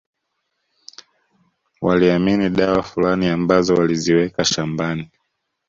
[1.81, 5.11] Waliamini dawa fulani ambazo waliziweka shambani